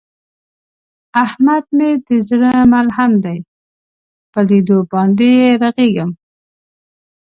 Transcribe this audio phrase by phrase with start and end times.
[1.23, 3.37] احمد مې د زړه ملحم دی،
[4.31, 6.11] په لیدو باندې یې رغېږم.